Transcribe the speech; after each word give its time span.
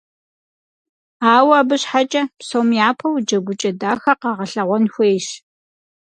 Ауэ 1.33 1.53
абы 1.59 1.75
щхьэкӀэ, 1.81 2.23
псом 2.39 2.69
япэу 2.87 3.15
джэгукӀэ 3.27 3.71
дахэ 3.79 4.13
къагъэлъэгъуэн 4.21 4.85
хуейщ. 4.93 5.27